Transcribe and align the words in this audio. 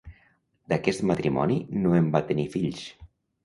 D'aquest 0.73 1.03
matrimoni 1.11 1.59
no 1.85 1.95
en 2.01 2.11
va 2.19 2.25
tenir 2.33 2.51
fills. 2.59 2.85